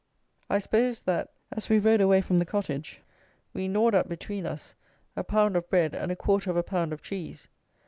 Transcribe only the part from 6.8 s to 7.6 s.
of cheese.